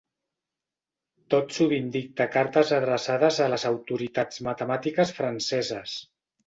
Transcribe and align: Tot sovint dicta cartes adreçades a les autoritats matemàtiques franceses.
Tot 1.33 1.53
sovint 1.59 1.91
dicta 1.97 2.27
cartes 2.37 2.73
adreçades 2.81 3.41
a 3.47 3.51
les 3.57 3.69
autoritats 3.75 4.45
matemàtiques 4.51 5.19
franceses. 5.23 5.99